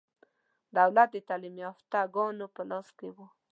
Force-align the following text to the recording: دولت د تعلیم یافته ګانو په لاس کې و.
دولت 0.77 1.09
د 1.11 1.17
تعلیم 1.27 1.55
یافته 1.65 1.99
ګانو 2.15 2.47
په 2.55 2.61
لاس 2.69 2.87
کې 2.97 3.07
و. 3.15 3.17